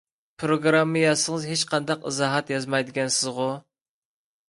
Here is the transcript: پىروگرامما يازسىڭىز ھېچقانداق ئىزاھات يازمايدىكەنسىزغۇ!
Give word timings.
پىروگرامما 0.43 1.03
يازسىڭىز 1.03 1.45
ھېچقانداق 1.51 2.09
ئىزاھات 2.13 2.53
يازمايدىكەنسىزغۇ! 2.57 3.51